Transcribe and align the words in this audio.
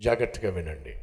జాగ్రత్తగా 0.00 0.50
వినండి. 0.50 0.94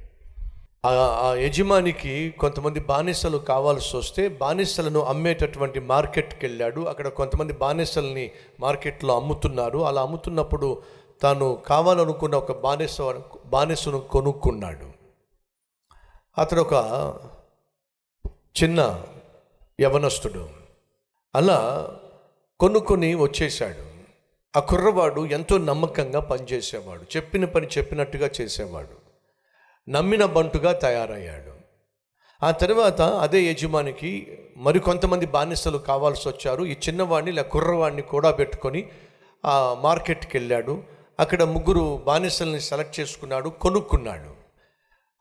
ఆ 0.86 1.34
యజమానికి 1.38 2.32
కొంతమంది 2.40 2.80
బానిసలు 2.80 3.38
కావాల్సి 3.38 3.98
వస్తే 3.98 4.28
బానిసలను 4.28 5.00
అమ్మేటటువంటి 5.00 5.80
మార్కెట్కి 5.80 6.46
వెళ్ళాడు. 6.46 6.82
అక్కడ 6.82 7.08
కొంతమంది 7.08 7.54
బానిసల్ని 7.54 8.32
మార్కెట్లో 8.60 9.16
అమ్ముతున్నారు. 9.16 9.86
అలా 9.86 10.02
అమ్ముతున్నప్పుడు 10.02 10.82
తాను 11.22 11.64
కావాలనుకున్న 11.68 12.36
ఒక 12.36 12.62
బానిస 12.62 12.98
బానిసను 13.46 14.00
కొనుక్కున్నాడు. 14.00 14.92
అతడు 16.38 16.62
ఒక 16.62 16.74
చిన్న 18.64 19.06
యవనస్తుడు. 19.82 20.50
అలా 21.36 21.90
కొనుక్కొని 22.60 23.16
వచ్చేశాడు. 23.16 23.95
ఆ 24.56 24.60
కుర్రవాడు 24.60 25.26
ఎంతో 25.26 25.58
నమ్మకంగా 25.58 26.20
పనిచేసేవాడు. 26.20 27.02
చెప్పిన 27.18 27.46
పని 27.46 27.68
చెప్పినట్టుగా 27.78 28.30
చేసేవాడు. 28.42 28.96
నమ్మిన 29.90 30.26
బంటుగా 30.26 30.72
తయారయ్యాడు. 30.72 31.52
ఆ 32.44 32.52
తర్వాత 32.52 33.02
అదే 33.02 33.42
యజమానికి 33.42 34.38
మరికొంతమంది 34.58 35.26
బానిసలు 35.26 35.78
కావాల్సి 35.78 36.30
వచ్చారు. 36.30 36.64
ఈ 36.64 36.72
చిన్నవాడిని 36.72 37.32
ఇలా 37.32 37.42
కుర్రవాడిని 37.42 38.02
కూడా 38.02 38.32
పెట్టుకొని 38.32 38.90
ఆ 39.46 39.78
మార్కెట్కి 39.84 40.38
వెళ్ళాడు 40.38 40.84
అక్కడ 41.20 41.44
ముగ్గురు 41.44 42.04
బానిసల్ని 42.08 42.60
సెలెక్ట్ 42.60 43.00
చేసుకున్నాడు 43.00 43.50
కొనుక్కున్నాడు. 43.50 44.46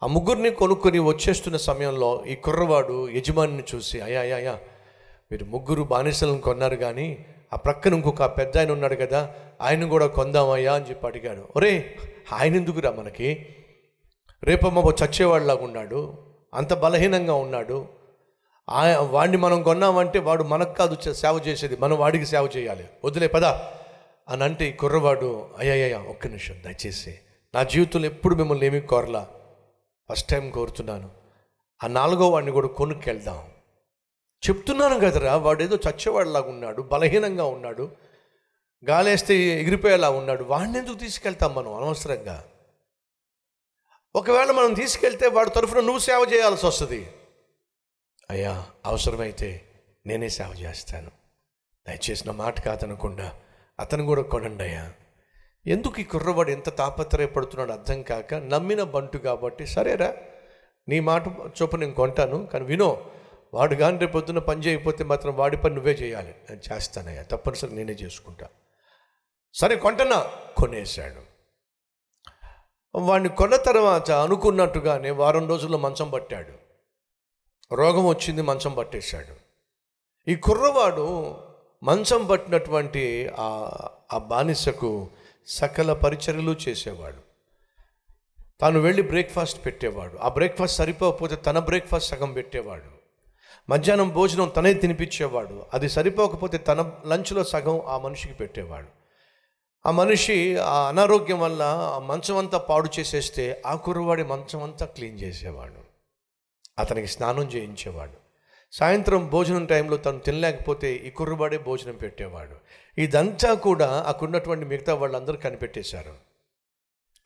ఆ 0.02 0.06
ముగ్గురిని 0.06 0.50
కొనుక్కొని 0.50 0.98
వచ్చేస్తున్న 0.98 1.56
సమయంలో 1.56 2.24
ఈ 2.26 2.34
కుర్రవాడు 2.34 3.10
యజమానిని 3.10 3.62
చూసి 3.74 4.00
అయ్యా 4.00 4.20
అయా 4.20 4.58
మీరు 5.32 5.44
ముగ్గురు 5.44 5.82
బానిసలను 5.82 6.38
కొన్నారు 6.38 6.76
కానీ 6.76 7.26
ఆ 7.52 7.56
ప్రక్కన 7.56 7.94
ఇంకొక 7.94 8.24
పెద్ద 8.24 8.58
ఆయన 8.58 8.72
ఉన్నాడు 8.72 8.94
కదా 8.94 9.34
ఆయన 9.60 9.88
కూడా 9.88 10.06
కొందామయ్యా 10.06 10.74
అని 10.74 10.88
చెప్పి 10.88 11.06
అడిగాడు 11.06 11.48
ఒరే 11.56 11.96
ఆయన 12.32 12.56
ఎందుకురా 12.56 12.90
మనకి? 12.90 13.46
రేపమ్మ 14.44 14.78
చచ్చేవాడిలాగా 14.78 15.64
ఉన్నాడు 15.64 16.18
అంత 16.54 16.74
బలహీనంగా 16.74 17.34
ఉన్నాడు. 17.34 17.88
వాడిని 19.00 19.36
మనం 19.36 19.62
కొన్నామంటే 19.62 20.18
వాడు 20.18 20.42
మనకు 20.42 20.72
కాదు 20.72 21.12
సేవ 21.12 21.40
చేసేది 21.46 21.76
మనం 21.76 21.98
వాడికి 21.98 22.26
సేవ 22.26 22.50
చేయాలి. 22.56 22.84
వదిలే 23.04 23.26
పదా. 23.26 23.72
అని 24.28 24.44
అంటే 24.44 24.68
ఈ 24.68 24.72
కుర్రవాడు 24.72 25.46
అయ్యయ్యా 25.58 25.98
ఒక్క 25.98 26.26
నిమిషం 26.26 26.54
దయచేసి. 26.64 27.18
నా 27.54 27.62
జీవితంలో 27.62 28.06
ఎప్పుడు 28.06 28.34
మిమ్మల్ని 28.34 28.66
ఏమీ 28.66 28.80
కోరలా. 28.80 29.28
ఫస్ట్ 30.10 30.28
టైం 30.28 30.50
కోరుతున్నాను. 30.50 31.10
ఆ 31.84 31.86
నాలుగో 31.86 32.30
వాడిని 32.30 32.52
కూడా 32.52 32.68
కొనుక్కెళ్దాం. 32.68 33.38
చెప్తున్నాను 34.48 35.00
కదరా 35.00 35.36
వాడు 35.36 35.62
ఏదో 35.62 35.76
చచ్చేవాడిలాగా 35.76 36.48
ఉన్నాడు 36.48 36.82
బలహీనంగా 36.82 37.44
ఉన్నాడు 37.44 37.90
గాలేస్తే 38.90 39.36
ఎగిరిపోయేలా 39.36 40.10
ఉన్నాడు 40.10 40.44
వాడిని 40.44 40.78
ఎందుకు 40.78 40.98
తీసుకెళ్తాం 40.98 41.54
మనం 41.54 41.74
అనవసరంగా? 41.74 42.44
ఒకవేళ 44.14 44.50
మనం 44.50 44.74
తీసుకెళ్తే 44.74 45.28
వాడి 45.28 45.50
తరఫున 45.50 45.80
నువ్వు 45.80 45.98
సేవ 45.98 46.26
చేయాల్సి 46.34 46.66
వస్తుంది. 46.66 47.10
అయ్యా 48.30 48.66
అవసరమైతే 48.84 49.68
నేనే 50.06 50.28
సేవ 50.28 50.54
చేస్తాను. 50.60 51.10
దయచేసిన 51.88 52.30
మాట 52.30 52.60
కాదనకుండా 52.60 53.32
అతను 53.80 54.04
కూడా 54.04 54.22
కొనండి 54.22 54.64
అయ్యా. 54.64 54.92
ఎందుకు 55.66 56.00
ఈ 56.00 56.04
కుర్రవాడు 56.04 56.50
ఎంత 56.50 56.76
తాపత్రయపడుతున్నాడు 56.76 57.72
అర్థం 57.72 58.02
కాక 58.02 58.34
నమ్మిన 58.34 58.82
బంటు 58.82 59.18
కాబట్టి 59.18 59.66
సరేరా 59.66 60.16
నీ 60.88 61.00
మాట 61.00 61.22
చొప్పు 61.28 61.76
నేను 61.76 61.94
కొంటాను 61.94 62.46
కానీ 62.46 62.64
వినో 62.64 63.10
వాడు 63.54 63.74
కానీ 63.74 63.98
రేపు 63.98 64.12
పొద్దున్న 64.12 64.38
పని 64.38 64.60
చేయకపోతే 64.60 65.04
మాత్రం 65.04 65.36
వాడి 65.36 65.56
పని 65.56 65.74
నువ్వే 65.74 65.92
చేయాలి. 65.92 66.34
నేను 66.50 66.74
చేస్తానయ్యా 66.74 67.22
తప్పనిసరి 67.22 67.74
నేనే 67.74 67.92
చేసుకుంటా. 67.92 68.48
సరే 69.54 69.76
కొంటనా? 69.76 70.30
కొనేశాడు. 70.56 71.34
వాడిని 72.94 73.28
కొన్న 73.28 73.56
తర్వాత 73.56 74.10
అనుకున్నట్టుగానే 74.10 75.10
వారం 75.10 75.48
రోజుల్లో 75.48 75.78
మంచం 75.78 76.10
పట్టాడు. 76.10 76.52
రోగం 77.74 78.06
వచ్చింది 78.06 78.42
మంచం 78.42 78.72
పట్టేశాడు. 78.72 79.34
ఈ 80.30 80.36
కుర్రవాడు 80.36 81.36
మంచం 81.82 82.26
పట్టినటువంటి 82.26 83.30
ఆ 83.38 83.70
ఆ 84.12 84.18
బానిసకు 84.18 85.10
సకల 85.46 85.92
పరిచర్యలు 85.92 86.56
చేసేవాడు. 86.68 87.18
తాను 88.60 88.80
వెళ్ళి 88.80 89.02
బ్రేక్ఫాస్ట్ 89.02 89.66
పెట్టేవాడు. 89.66 90.18
ఆ 90.18 90.28
బ్రేక్ఫాస్ట్ 90.28 90.76
సరిపోకపోతే 90.76 91.36
తన 91.36 91.58
బ్రేక్ఫాస్ట్ 91.58 92.10
సగం 92.10 92.32
పెట్టేవాడు. 92.32 92.93
మధ్యాహ్నం 93.68 94.08
భోజనం 94.08 94.48
తనే 94.48 94.74
తినిపించేవాడు. 94.74 95.66
అది 95.74 95.88
సరిపోకపోతే 95.88 96.58
తన 96.58 96.92
లంచ్లో 97.06 97.44
సగం 97.44 97.82
ఆ 97.86 97.98
మనిషికి 97.98 98.34
పెట్టేవాడు. 98.34 98.88
ఆ 99.86 99.90
మనిషి 99.90 100.56
ఆ 100.56 100.88
అనారోగ్యం 100.88 101.40
వల్ల 101.40 101.62
ఆ 101.62 101.98
మంచం 101.98 102.36
అంతా 102.36 102.58
పాడు 102.58 102.90
చేసేస్తే 103.00 103.62
ఆ 103.66 103.74
కుర్రవాడి 103.74 104.22
మంచం 104.22 104.62
అంతా 104.62 104.86
క్లీన్ 104.86 105.20
చేసేవాడు. 105.20 105.94
అతనికి 106.78 107.06
స్నానం 107.06 107.42
చేయించేవాడు. 107.42 108.24
సాయంత్రం 108.72 109.28
భోజనం 109.28 109.66
టైంలో 109.66 109.96
తను 109.96 110.18
తినలేకపోతే 110.18 110.94
ఈ 110.94 111.10
కుర్రవాడే 111.10 111.58
భోజనం 111.58 111.96
పెట్టేవాడు. 111.96 112.56
ఇదంతా 113.00 113.54
కూడా 113.54 114.04
అక్కడున్నటువంటి 114.06 114.64
మిగతా 114.64 114.94
వాళ్ళందరూ 114.94 115.36
కనిపెట్టేశారు. 115.36 116.14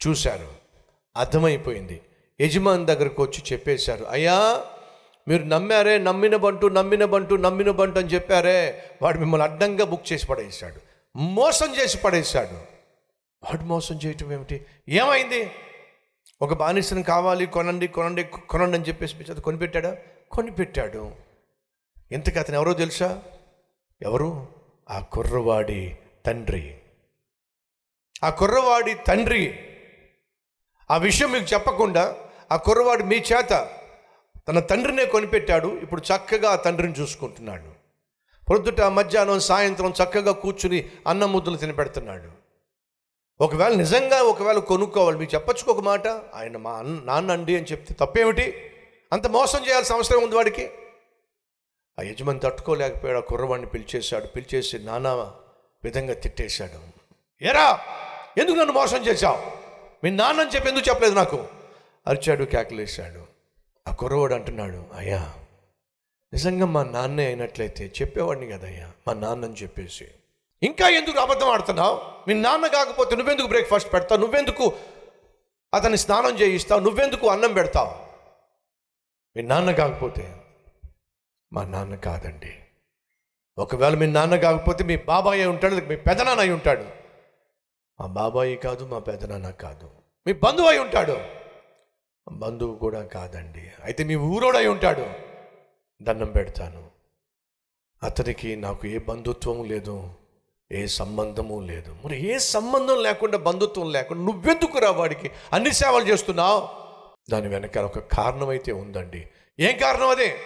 చూశారు. 0.08 0.48
అర్థమైపోయింది. 1.16 2.02
యజమాని 2.40 2.86
దగ్గరకు 2.86 3.22
వచ్చి 3.22 3.42
చెప్పేశారు 3.52 4.04
అయ్యా 4.04 4.64
మీరు 5.28 5.42
నమ్మారే 5.42 5.98
నమ్మిన 5.98 6.36
బంటు 6.36 6.66
నమ్మిన 6.66 7.04
బంటు 7.04 7.34
నమ్మిన 7.34 7.70
బంటు 7.70 7.98
అని 7.98 8.08
చెప్పారే 8.08 8.84
వాడు 9.02 9.18
మిమ్మల్ని 9.18 9.48
అడ్డంగా 9.48 9.84
బుక్ 9.84 10.12
చేసి 10.12 10.26
పడేశాడు. 10.26 10.80
మోసం 11.18 11.74
చేసి 11.74 11.98
పడేశాడు. 11.98 12.54
వాడు 13.44 13.62
మోసం 13.62 14.00
చేయటం 14.06 14.32
ఏమిటి? 14.32 14.66
ఏమైంది? 14.88 15.50
ఒక 16.42 16.54
బానిసను 16.54 17.02
కావాలి 17.02 17.46
కొనండి 17.46 17.88
కొనండి 17.88 18.24
కొనండి 18.24 18.78
అని 18.78 18.88
చెప్పేసి 18.88 19.16
అది 19.30 19.40
కొనిపెట్టాడా? 19.40 19.96
కొనిపెట్టాడు. 20.30 21.12
ఇంతకు 22.12 22.38
అతను 22.38 22.56
ఎవరో 22.56 22.72
తెలుసా? 22.72 23.22
ఎవరు? 24.02 24.48
ఆ 24.90 24.98
కుర్రవాడి 24.98 25.98
తండ్రి. 26.26 26.78
ఆ 28.24 28.30
కుర్రవాడి 28.30 28.94
తండ్రి. 28.94 29.58
ఆ 30.90 30.96
విషయం 30.96 31.32
మీకు 31.32 31.54
చెప్పకుండా 31.54 32.16
ఆ 32.52 32.56
కుర్రవాడు 32.56 33.02
మీ 33.02 33.16
చేత 33.16 33.77
తన 34.48 34.60
తండ్రినే 34.60 35.04
కొనిపెట్టాడు. 35.04 35.68
ఇప్పుడు 35.68 36.00
చక్కగా 36.00 36.50
ఆ 36.50 36.56
తండ్రిని 36.56 36.94
చూసుకుంటున్నాడు. 36.94 37.78
పొద్దుట 38.50 38.80
మధ్యాహ్నం 38.80 39.40
సాయంత్రం 39.40 39.90
చక్కగా 39.90 40.32
కూర్చుని 40.32 40.90
అన్నం 41.06 41.32
ముద్దలు 41.32 41.56
తినపెడుతున్నాడు. 41.56 42.48
ఒకవేళ 43.40 43.74
నిజంగా 43.74 44.22
ఒకవేళ 44.22 44.58
కొనుక్కోవాలి 44.58 45.18
మీకు 45.18 45.34
చెప్పచ్చు 45.34 45.72
ఒక 45.72 45.80
మాట? 45.80 46.08
ఆయన 46.08 46.56
మా 46.56 46.72
అన్న 46.72 47.00
నాన్న 47.04 47.32
అండి 47.32 47.56
అని 47.56 47.66
చెప్తే 47.66 47.94
తప్పేమిటి? 47.94 48.72
అంత 49.12 49.26
మోసం 49.26 49.66
చేయాల్సిన 49.66 49.96
అవసరం 49.96 50.22
ఉంది 50.22 50.36
వాడికి? 50.36 50.70
ఆ 51.98 52.02
యజమాని 52.02 52.38
తట్టుకోలేకపోయాడు. 52.38 53.18
ఆ 53.18 53.20
కుర్రవాడిని 53.20 53.68
పిలిచేశాడు. 53.68 54.26
పిలిచేసి 54.26 54.78
నానా 54.78 55.14
విధంగా 55.84 56.14
తిట్టేశాడు. 56.14 56.80
ఎరా 57.44 57.80
ఎందుకు 58.38 58.56
నన్ను 58.56 58.72
మోసం 58.72 59.06
చేశావు? 59.06 59.38
మీ 60.04 60.10
నాన్న 60.10 60.40
అని 60.40 60.50
చెప్పి 60.50 60.68
ఎందుకు 60.68 60.88
చెప్పలేదు 60.88 61.14
నాకు? 61.14 61.46
అరిచాడు 62.06 62.44
కేకలేశాడు. 62.44 63.37
ఆ 63.88 63.92
కుర్రవాడు 63.92 64.34
అంటున్నాడు 64.34 64.86
అయ్యా 64.94 65.34
నిజంగా 66.32 66.66
మా 66.66 66.84
నాన్నే 66.84 67.26
అయినట్లయితే 67.26 67.92
చెప్పేవాడిని 68.00 68.46
కదయ్యా 68.46 68.92
మా 69.06 69.12
నాన్న 69.12 69.44
అని 69.44 69.54
చెప్పేసి. 69.54 70.08
ఇంకా 70.62 70.88
ఎందుకు 70.88 71.18
అబద్ధం 71.18 71.48
ఆడుతున్నావు? 71.48 72.00
మీ 72.28 72.34
నాన్న 72.34 72.66
కాకపోతే 72.66 73.16
నువ్వెందుకు 73.16 73.46
బ్రేక్ఫాస్ట్ 73.46 73.92
పెడతావు? 73.92 74.20
నువ్వెందుకు 74.20 74.72
అతన్ని 75.74 75.98
స్నానం 75.98 76.38
చేయిస్తావు? 76.38 76.80
నువ్వెందుకు 76.80 77.28
అన్నం 77.28 77.52
పెడతావు? 77.52 78.08
మీ 79.36 79.42
నాన్న 79.42 79.72
కాకపోతే 79.72 80.36
మా 81.52 81.64
నాన్న 81.64 81.94
కాదండి. 81.94 82.56
ఒకవేళ 83.58 83.94
మీ 83.94 84.06
నాన్న 84.06 84.36
కాకపోతే 84.36 84.84
మీ 84.84 84.96
బాబాయ్ 84.96 85.46
ఉంటాడు 85.46 85.74
మీ 85.74 85.96
పెదనాన్న 85.96 86.40
అయి 86.40 86.50
ఉంటాడు. 86.50 86.84
మా 88.00 88.06
బాబాయి 88.06 88.56
కాదు 88.56 88.84
మా 88.84 88.98
పెదనాన్న 88.98 89.50
కాదు. 89.50 89.90
మీ 90.26 90.32
బంధువు 90.32 90.66
అయి 90.66 90.78
ఉంటాడు. 90.78 91.37
బంధువు 92.32 92.78
కూడా 92.78 93.02
కాదండి. 93.02 93.70
అయితే 93.84 94.04
మీ 94.04 94.16
ఊరోడై 94.16 94.66
ఉంటాడు. 94.66 95.06
దండం 96.02 96.32
పెడతాను. 96.32 96.90
అతనికి 98.02 98.56
నాకు 98.56 98.86
ఏ 98.86 98.98
బంధుత్వం 98.98 99.64
లేదు 99.64 100.10
ఏ 100.72 100.86
సంబంధము 100.86 101.60
లేదు. 101.60 101.96
మరి 102.04 102.26
ఏ 102.26 102.38
సంబంధం 102.38 103.02
లేకుండా 103.02 103.38
బంధుత్వం 103.38 103.92
లేకుండా 103.92 104.24
నువ్వెందుకు 104.24 104.78
రా 104.78 104.90
వాడికి? 104.90 105.30
అన్ని 105.52 105.72
సేవలు 105.72 106.04
చేస్తున్నావు? 106.04 106.68
దాని 107.30 107.48
వెనకాల 107.48 107.84
ఒక 107.84 107.98
కారణం 107.98 108.48
అయితే 108.48 108.72
ఉందండి. 108.72 109.28
ఏం 109.60 109.78
కారణం 109.78 110.08
అదే? 110.08 110.36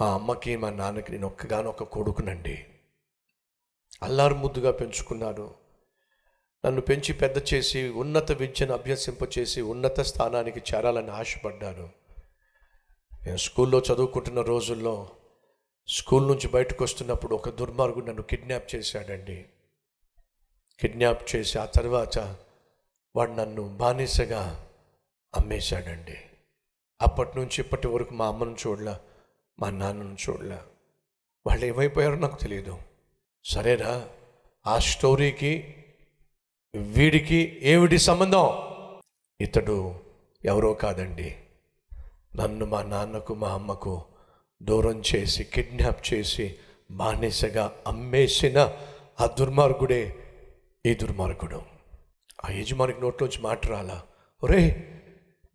మా 0.00 0.14
అమ్మకి 0.14 0.56
మా 0.56 0.70
నాన్నకి 0.70 1.12
నేను 1.12 1.26
ఒక్కగానొక్క 1.26 1.82
కొడుకునండి. 1.82 2.64
అల్లారు 4.02 4.34
ముద్దుగా 4.34 4.70
పెంచుకున్నాను. 4.70 5.63
నన్ను 6.66 6.80
పెంచి 6.80 7.12
పెద్ద 7.12 7.54
చేసి 7.54 7.88
ఉన్నత 7.88 8.32
విద్యను 8.32 8.72
అభ్యసింపచేసి 8.74 9.60
ఉన్నత 9.60 10.00
స్థానానికి 10.00 10.60
చేరాలని 10.60 11.10
ఆశపడ్డాను. 11.10 11.90
నేను 13.26 13.36
స్కూల్లో 13.36 13.78
చదువుకుంటున్న 13.78 14.40
రోజుల్లో 14.40 15.10
స్కూల్ 15.88 16.28
నుంచి 16.28 16.48
బయటకు 16.48 16.84
వస్తున్నప్పుడు 16.84 17.34
ఒక 17.34 17.48
దుర్మార్గుడు 17.48 18.06
నన్ను 18.06 18.22
కిడ్నాప్ 18.22 18.74
చేశాడండి. 18.74 19.44
కిడ్నాప్ 20.80 21.36
చేసి 21.36 21.58
ఆ 21.58 21.64
తర్వాత 21.64 22.18
వాడు 23.16 23.32
నన్ను 23.32 23.76
బానిసగా 23.76 24.66
అమ్మేశాడండి. 25.34 26.16
అప్పటి 27.02 27.38
నుంచి 27.38 27.60
ఇప్పటి 27.60 27.86
వరకు 27.86 28.14
మా 28.14 28.26
అమ్మను 28.26 28.56
చూడలే 28.66 28.94
మా 29.60 29.70
నాన్నను 29.70 30.16
చూడలే. 30.28 30.58
వాళ్ళు 31.46 31.66
ఏమైపోయారో 31.66 32.14
నాకు 32.14 32.40
తెలియదు 32.40 32.78
సరేనా 33.44 34.08
ఆ 34.66 34.78
స్టోరీకి 34.78 35.83
వీడికి 36.76 37.58
ఏమిటి 37.62 37.98
సంబంధం? 37.98 38.50
ఇతడు 39.40 39.94
ఎవరో 40.44 40.74
కాదండి. 40.74 41.34
నన్ను 42.36 42.66
మా 42.66 42.82
నాన్నకు 42.82 43.34
మా 43.34 43.48
అమ్మకు 43.48 44.04
దూరం 44.62 45.02
చేసి 45.14 45.44
కిడ్నాప్ 45.44 46.14
చేసి 46.14 46.54
బానిసగా 46.90 47.72
అమ్మేసిన 47.86 48.72
ఆ 49.20 49.26
దుర్మార్గుడే 49.26 50.14
ఈ 50.86 50.94
దుర్మార్గుడు. 50.94 51.62
ఆ 52.44 52.50
యజమానికి 52.50 53.00
నోట్లోంచి 53.00 53.42
మాట 53.42 53.66
రాలా. 53.66 54.02
ఒరే 54.44 54.90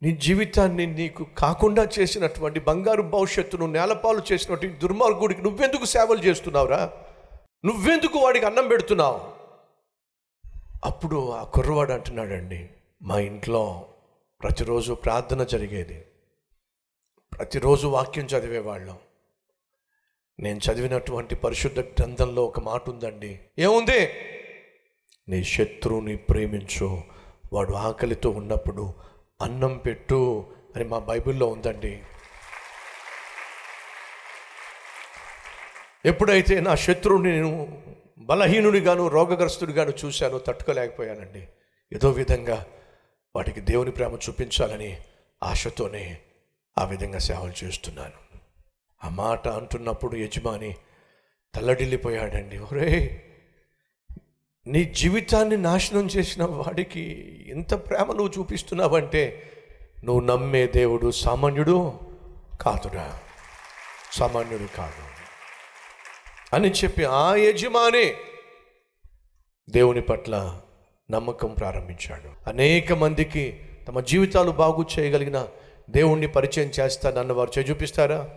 నీ 0.04 0.12
జీవితాన్ని 0.12 0.86
నీకు 0.86 1.25
కాకుండా 1.38 1.88
చేసినటువంటి 2.00 2.60
బంగారు 2.60 3.01
భవిష్యత్తును 3.01 3.66
నేలపాలు 3.66 4.21
చేసినటువంటి 4.31 4.80
దుర్మార్గుడికి 4.80 5.42
నువ్వెందుకు 5.42 5.86
సేవలు 5.86 6.19
చేస్తున్నావురా? 6.19 6.92
నువ్వెందుకు 7.66 8.19
వాడికి 8.19 8.45
అన్నం 8.45 8.68
పెడుతున్నావు? 8.68 9.39
అప్పుడు 10.86 11.31
ఆ 11.31 11.44
కుర్రవాడు 11.44 11.92
అంటున్నాడండి 11.92 12.70
మా 13.02 13.20
ఇంట్లో 13.20 13.86
ప్రతిరోజు 14.42 14.94
ప్రార్థన 14.94 15.44
జరిగేది. 15.44 16.06
ప్రతిరోజు 17.38 17.88
వాక్యం 17.88 18.26
చదివేవాళ్ళం. 18.26 18.98
నేను 20.40 20.60
చదివినటువంటి 20.72 21.36
పరిశుద్ధ 21.36 21.80
గ్రంథంలో 21.80 22.46
ఒక 22.46 22.60
మాట 22.60 22.90
ఉందండి. 22.90 23.40
ఏముంది? 23.60 24.10
నీ 25.30 25.44
శత్రువుని 25.44 26.18
ప్రేమించు. 26.18 27.02
వాడు 27.54 27.74
ఆకలితో 27.74 28.30
ఉన్నప్పుడు 28.30 28.94
అన్నం 29.42 29.78
పెట్టు 29.78 30.46
అని 30.76 30.86
మా 30.86 31.00
బైబిల్లో 31.00 31.48
ఉందండి. 31.48 32.04
ఎప్పుడైతే 36.06 36.60
నా 36.60 36.76
శత్రువుని 36.76 37.31
నేను 37.31 37.81
బలహీనుడిగాను 38.19 39.07
రోగగ్రస్తుడిగాను 39.07 39.94
చూశాను 40.06 40.38
తట్టుకోలేకపోయానండి. 40.38 41.48
ఏదో 41.94 42.10
విధంగా 42.10 42.66
వాటికి 43.36 43.62
దేవుని 43.62 43.92
ప్రేమ 43.92 44.13
చూపించాలని 44.13 44.98
ఆశతోనే 45.44 46.18
ఆ 46.77 46.83
విధంగా 46.83 47.19
సేవలు 47.19 47.66
చేస్తున్నాను. 47.66 48.39
ఆ 49.04 49.10
మాట 49.10 49.48
అంటున్నప్పుడు 49.48 50.16
యజమాని 50.16 50.75
తల్లడిల్లిపోయాడండి. 51.56 52.57
ఒరే 52.57 53.21
నీ 54.68 54.83
జీవితాన్ని 54.83 55.57
నాశనం 55.57 56.07
చేసిన 56.07 56.44
వాడికి 56.44 57.01
ఇంత 57.48 57.74
ప్రేమ 57.74 58.13
నువ్వు 58.13 58.33
చూపిస్తున్నావంటే 58.39 59.51
నువ్వు 60.04 60.25
నమ్మే 60.25 60.68
దేవుడు 60.68 61.12
సామాన్యుడు 61.12 62.00
కాదురా. 62.62 63.19
సామాన్యుడు 64.12 64.77
కాదు. 64.77 65.19
అని 66.54 66.72
చెప్పి 66.72 67.04
ఆ 67.04 67.36
యజమాని 67.36 68.13
దేవుని 69.69 70.01
పట్ల 70.01 70.60
నమ్మకం 71.12 71.56
ప్రారంభించాడు. 71.60 72.50
అనేక 72.50 72.94
మందికి 72.94 73.60
తమ 73.88 74.00
జీవితాలు 74.00 74.51
బాగు 74.51 74.86
చేయగలిగిన 75.00 75.48
దేవుణ్ణి 75.90 76.28
పరిచయం 76.28 76.72
చేస్తానన్న 76.80 77.31
వారు 77.31 77.60
చే 77.60 77.62
చూపిస్తారా? 77.62 78.30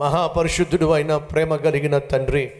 మహాపరిశుద్ధుడు 0.00 0.90
అయిన 0.90 1.16
ప్రేమ 1.16 1.56
కలిగిన 1.56 1.98
తండ్రి 1.98 2.50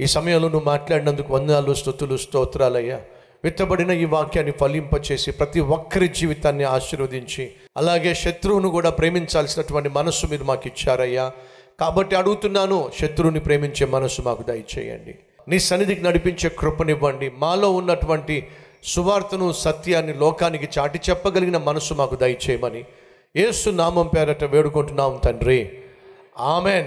ఈ 0.00 0.06
సమయంలో 0.06 0.48
నువ్వు 0.48 0.66
మాట్లాడినందుకు 0.66 1.34
వందనాలు 1.34 1.74
స్థుతులు 1.74 2.16
స్తోత్రాలయ్యా. 2.16 3.00
విత్తబడిన 3.44 3.90
ఈ 3.90 4.04
వాక్యాన్ని 4.04 4.52
ఫలింపచేసి 4.52 5.32
ప్రతి 5.32 5.60
ఒక్కరి 5.60 6.08
జీవితాన్ని 6.08 6.64
ఆశీర్వదించి 6.64 7.50
అలాగే 7.76 8.14
శత్రువును 8.14 8.68
కూడా 8.68 8.90
ప్రేమించాల్సినటువంటి 8.90 9.88
మనస్సు 9.88 10.26
మీరు 10.26 10.44
మాకు 10.44 10.62
ఇచ్చారయ్యా. 10.66 11.32
కాబట్టి 11.80 12.16
అడుగుతున్నాను 12.16 12.90
శత్రువుని 13.00 13.40
ప్రేమించే 13.40 13.86
మనస్సు 13.86 14.22
మాకు 14.22 14.42
దయచేయండి. 14.42 15.14
నీ 15.48 15.58
సన్నిధికి 15.58 16.02
నడిపించే 16.02 16.50
కృపనివ్వండి. 16.58 17.30
మాలో 17.38 17.72
ఉన్నటువంటి 17.72 18.48
సువార్తను 18.84 19.52
సత్యాన్ని 19.52 20.14
లోకానికి 20.14 20.68
చాటి 20.78 21.00
చెప్పగలిగిన 21.10 21.56
మనస్సు 21.56 21.94
మాకు 21.94 22.16
దయచేయమని 22.16 22.84
ఏసు 23.36 23.70
నామం 23.70 24.10
పేరట 24.16 24.44
వేడుకుంటున్నాం 24.44 25.20
తండ్రి. 25.24 25.70
ఆమెన్. 26.38 26.86